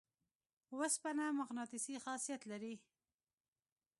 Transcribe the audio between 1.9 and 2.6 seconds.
خاصیت